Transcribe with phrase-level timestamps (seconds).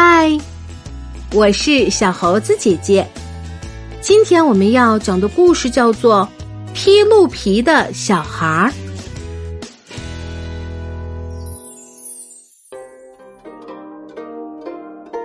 [0.00, 0.30] 嗨，
[1.34, 3.04] 我是小猴子姐姐。
[4.00, 6.28] 今天我们要讲的故事叫做
[6.72, 8.72] 《披鹿皮的小孩儿》。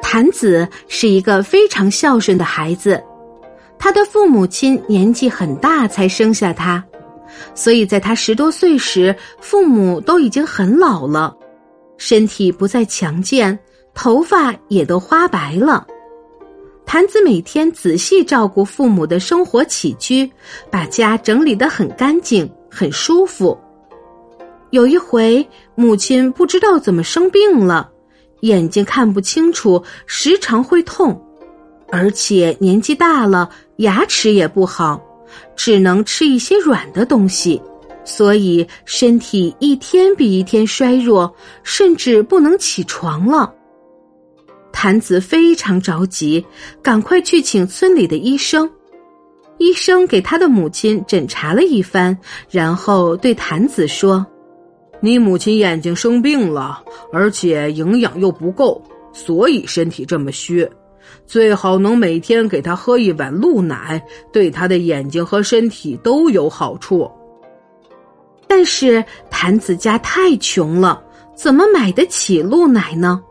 [0.02, 3.00] 谭子是一个非常孝顺的孩子，
[3.78, 6.84] 他的父母亲年纪很大才生下他，
[7.54, 11.38] 所以在他十多岁时，父母都已经很老了，
[12.00, 13.60] 身体不再强健。
[13.96, 15.86] 头发也都花白了，
[16.86, 20.30] 谭子每天仔细照顾父母的生活起居，
[20.70, 23.58] 把家整理得很干净，很舒服。
[24.72, 27.90] 有一回，母亲不知道怎么生病了，
[28.42, 31.24] 眼睛看不清楚，时常会痛，
[31.92, 35.00] 而且年纪大了，牙齿也不好，
[35.56, 37.62] 只能吃一些软的东西，
[38.04, 43.54] 所以身体一天比一天衰弱，甚至不能起床了。
[44.84, 46.46] 谭子非常着急，
[46.82, 48.70] 赶快去请村里的医生。
[49.58, 52.18] 医生给他的母亲诊查了一番，
[52.50, 54.26] 然后对谭子说
[55.00, 60.70] ：“你母亲眼睛生病了，而且营养又不够，所以身体这么虚。
[61.26, 64.04] 最好能每天给她喝一碗鹿奶，
[64.34, 67.10] 对她的眼睛和身体都有好处。”
[68.50, 71.02] 但是谭子家太穷了，
[71.34, 73.24] 怎么买得起鹿奶呢？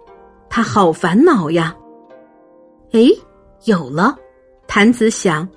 [0.55, 1.75] 他好烦恼呀！
[2.93, 3.09] 哎，
[3.65, 4.15] 有了，
[4.69, 5.49] 谭子想，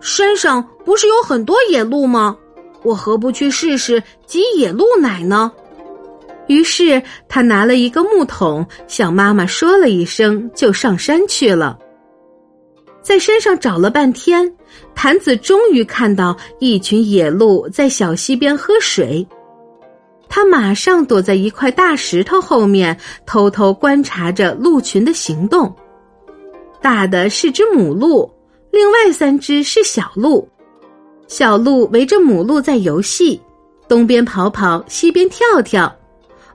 [0.00, 2.36] 山上不是有很多野鹿吗？
[2.84, 5.50] 我何不去试试挤野鹿奶呢？
[6.46, 11.76] 于是他拿了一个木桶，向妈妈说了一声，就上山去了。
[13.02, 14.56] 在山上找了半天，
[14.94, 19.26] 谭子终于看到一群野鹿在小溪边喝水。
[20.34, 25.70] 他马上躲在一块大石头后面，偷偷观察着鹿群的行动。
[26.80, 28.32] 大的是只母鹿，
[28.70, 30.48] 另外三只是小鹿。
[31.28, 33.38] 小鹿围着母鹿在游戏，
[33.86, 35.94] 东边跑跑，西边跳跳，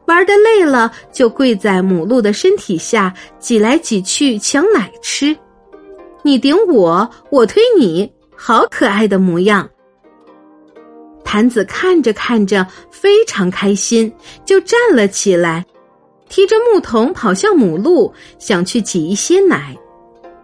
[0.07, 5.37] 玩的累了就跪在母鹿的身体下，挤来挤去抢奶吃。
[6.23, 9.69] 你顶我，我推你，好可爱的模样。
[11.29, 14.09] 谭子看着看着非常开心，
[14.45, 15.65] 就站了起来，
[16.29, 19.75] 提着木桶跑向母鹿，想去挤一些奶。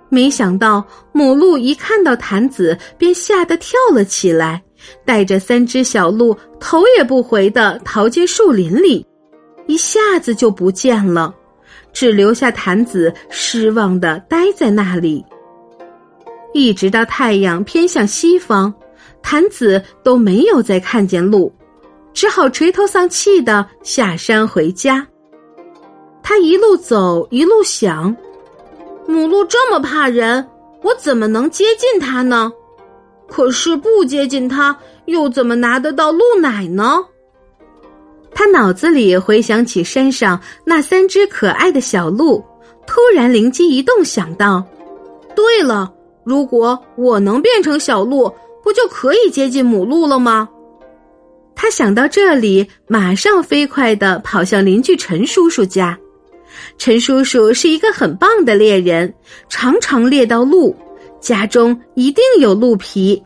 [0.10, 0.84] 没想到
[1.14, 4.62] 母鹿一看到谭子，便吓得跳了起来，
[5.06, 9.06] 带着三只小鹿头也不回的逃进树林里，
[9.68, 11.34] 一下子就不见了，
[11.94, 15.24] 只留下谭子失望的呆在那里，
[16.54, 18.72] 一直到太阳偏向西方。
[19.24, 21.52] 谭子都没有再看见鹿，
[22.14, 25.08] 只好垂头丧气的下山回家。
[26.22, 28.16] 他一路走一路想：
[29.08, 30.48] 母鹿这么怕人，
[30.84, 32.52] 我怎么能接近它呢？
[33.28, 37.04] 可是不接近它，又怎么拿得到鹿奶呢？
[38.36, 42.44] 他脑子里回想起山上那三只可爱的小鹿，
[42.86, 44.64] 突然灵机一动，想到：
[45.36, 45.92] 对了，
[46.24, 48.32] 如果我能变成小鹿。
[48.64, 50.50] 不就可以接近母鹿了吗？
[51.56, 55.98] 他想到这里，马上飞快的跑向邻居陈叔叔家。
[56.78, 59.14] 陈叔叔是一个很棒的猎人，
[59.50, 60.76] 常常猎到鹿，
[61.20, 63.22] 家中一定有鹿皮。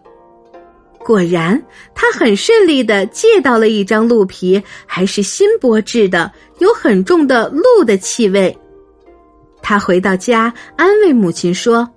[0.99, 1.61] 果然，
[1.95, 8.55] 他很顺利的借到了一张鹿皮，还是新剥制的，有很重的鹿的气味。
[9.61, 11.87] 他回到家，安慰母亲说。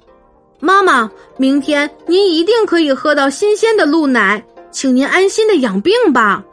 [0.61, 6.45] 妈妈，明天您一定可以喝到新鲜的鹿奶，请您安心的养病吧。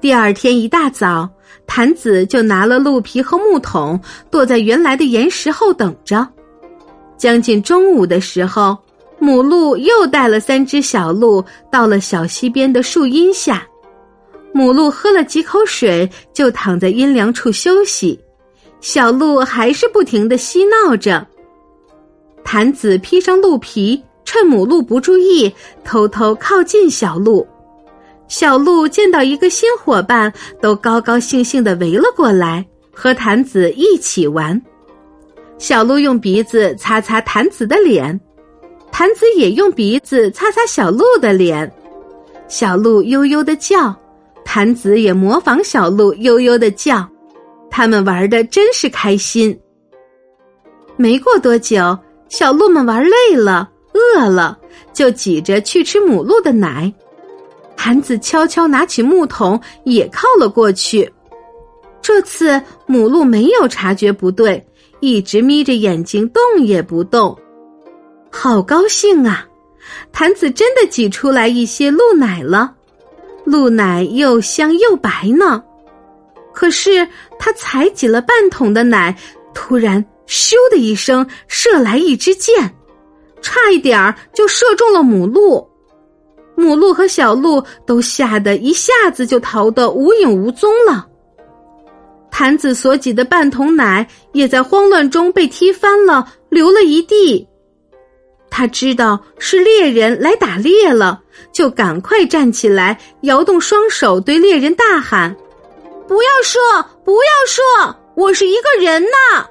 [0.00, 1.28] 第二天一大早，
[1.66, 4.00] 谭子就拿了鹿皮和木桶，
[4.30, 6.26] 躲在原来的岩石后等着。
[7.18, 8.76] 将近中午的时候，
[9.18, 13.66] 母鹿又带了三只小鹿到了小溪边的树荫下。
[14.54, 18.18] 母鹿喝了几口水，就躺在阴凉处休息。
[18.80, 21.26] 小鹿还是不停的嬉闹着。
[22.50, 25.52] 谭子披上鹿皮，趁母鹿不注意，
[25.84, 27.46] 偷偷靠近小鹿。
[28.26, 34.58] 小鹿见到一个新伙伴，都高高兴兴的围了过来，和谭子一起玩。
[35.58, 38.18] 小鹿用鼻子擦擦谭子的脸，
[38.90, 41.70] 谭子也用鼻子擦擦小鹿的脸。
[42.48, 43.94] 小鹿悠悠的叫，
[44.42, 47.06] 谭子也模仿小鹿悠悠的叫。
[47.70, 49.54] 他们玩的真是开心。
[50.96, 51.94] 没过多久。
[52.28, 54.58] 小鹿们玩累了、饿了，
[54.92, 56.92] 就挤着去吃母鹿的奶。
[57.76, 61.10] 坛子悄悄拿起木桶，也靠了过去。
[62.02, 64.64] 这次母鹿没有察觉不对，
[65.00, 67.36] 一直眯着眼睛动也不动。
[68.30, 69.46] 好高兴啊！
[70.12, 72.74] 坛子真的挤出来一些鹿奶了，
[73.44, 75.62] 鹿奶又香又白呢。
[76.52, 77.06] 可是
[77.38, 79.16] 他才挤了半桶的奶，
[79.54, 82.54] 突然咻的一声射来一支箭，
[83.40, 85.66] 差一点儿就射中了母鹿。
[86.54, 91.06] 母鹿和小鹿都吓得一下子就逃得无影无踪了。
[92.30, 97.48] 坛子所挤的半桶奶也在慌乱中被踢翻了，流了一地。
[98.50, 101.20] 他知道是猎人来打猎了，
[101.52, 105.34] 就赶快站起来，摇动双手，对猎人大喊
[106.08, 106.58] ：“不要射！
[107.04, 107.96] 不要射！
[108.16, 109.46] 我是一个人呐！”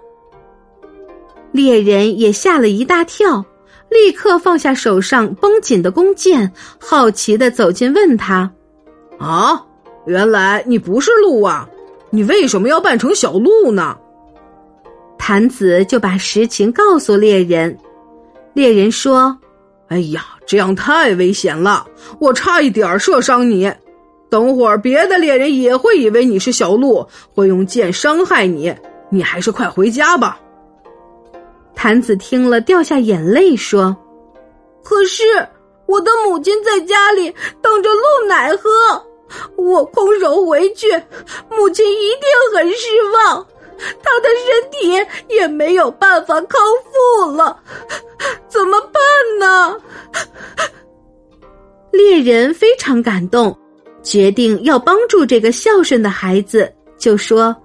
[1.58, 3.44] 猎人也吓了一大跳，
[3.90, 8.50] 立刻放下手上绷紧的弓箭，好奇的走近问他
[9.20, 9.66] ：“啊，
[10.06, 11.68] 原来你不是鹿啊？
[12.12, 13.98] 你为什么要扮成小鹿呢？”
[15.18, 17.76] 坛子就把实情告诉猎人。
[18.54, 19.38] 猎人说
[19.90, 21.86] ：“哎呀，这样太危险了，
[22.20, 23.70] 我差一点射伤你。
[24.30, 28.74] 等会儿别的猎人也会以为你是小鹿，会用箭伤害你。
[29.10, 30.40] 你还是快回家吧。”
[31.78, 33.96] 坛子听了掉下眼泪说
[34.84, 35.24] ：“可是
[35.86, 37.32] 我的母亲在家里
[37.62, 38.70] 等着鹿奶喝，
[39.56, 40.92] 我空手回去，
[41.52, 43.46] 母亲一定很失望。”
[44.02, 46.60] 他的身体也没有办法康
[47.22, 47.56] 复了，
[48.48, 49.00] 怎么办
[49.40, 49.80] 呢？
[51.92, 53.56] 猎人非常感动，
[54.02, 57.56] 决定要帮助这个孝顺的孩子，就说：“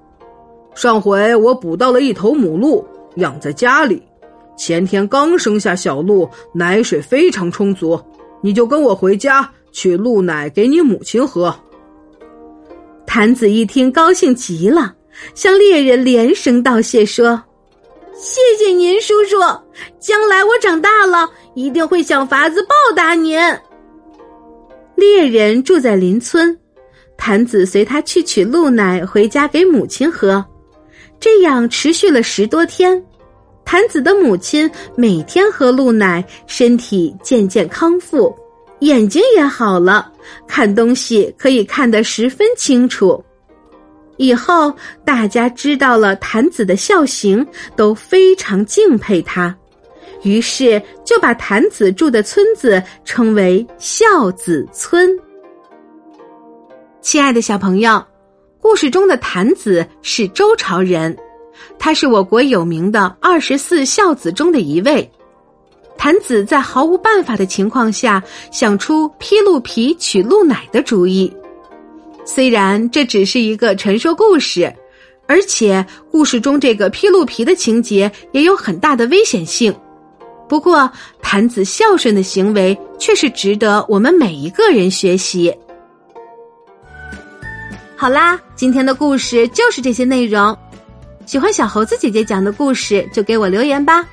[0.77, 2.87] 上回我捕到了一头母鹿，
[3.17, 4.03] 养在家里，
[4.57, 8.01] 前天刚生下小鹿，奶水非常充足，
[8.43, 11.55] 你就跟我回家取鹿奶给你母亲喝。”
[13.07, 14.95] 谭子一听，高兴极了。
[15.35, 17.43] 向猎人连声道谢，说
[18.17, 19.37] ：“谢谢您，叔叔。
[20.01, 23.39] 将来我长大了，一定会想法子报答您。”
[24.97, 26.59] 猎人住在邻村，
[27.19, 30.43] 谭子随他去取鹿奶回家给母亲喝，
[31.23, 33.01] 这样持续了十多天。
[33.65, 38.35] 坛子的母亲每天喝鹿奶，身体渐渐康复，
[38.81, 40.13] 眼睛也好了，
[40.49, 43.25] 看东西可以看得十分清楚。
[44.17, 44.75] 以后
[45.05, 47.47] 大家知道了坛子的孝行，
[47.77, 49.57] 都非常敬佩他，
[50.25, 55.09] 于是就把坛子住的村子称为孝子村。
[57.01, 58.05] 亲爱的小朋友，
[58.63, 61.15] 故事中的谭子是周朝人，
[61.81, 65.11] 他是我国有名的二十四孝子中的一位。
[65.99, 68.23] 谭子在毫无办法的情况下，
[68.53, 71.31] 想出披鹿皮取鹿奶的主意。
[72.25, 74.73] 虽然这只是一个传说故事，
[75.27, 79.75] 而且故事中这个披鹿皮的情节也有很大的危险性，
[80.49, 80.89] 不过
[81.21, 85.53] 谭子孝顺的行为却是值得我们每一个人学习。
[87.97, 90.57] 好啦，今天的故事就是这些内容。
[91.25, 94.05] 喜欢小猴子姐姐讲的故事，就给我留言吧。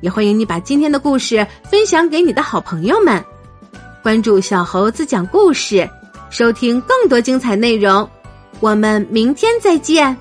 [0.00, 3.24] 也欢迎你把今天的故事分享给你的好朋友们，
[4.02, 5.88] 关注小猴子讲故事。
[6.28, 8.06] 收听更多精彩内容，
[8.60, 10.14] 我们明天再见。